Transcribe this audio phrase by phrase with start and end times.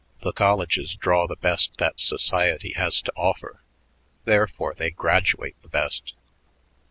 [0.21, 3.61] The colleges draw the best that society has to offer;
[4.25, 6.15] therefore, they graduate the best."